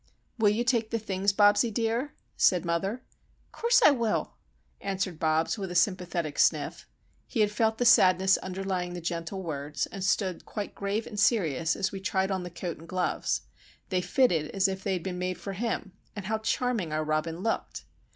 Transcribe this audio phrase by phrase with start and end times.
[0.39, 3.03] "Will you take the things, Bobsie dear?" said mother.
[3.51, 4.33] "'Course I will,"
[4.81, 6.87] answered Bobs with a sympathetic sniff.
[7.27, 11.75] He had felt the sadness underlying the gentle words, and stood quite grave and serious
[11.75, 13.41] as we tried on the coat and gloves.
[13.89, 17.41] They fitted as if they had been made for him, and how charming our Robin
[17.43, 17.85] looked!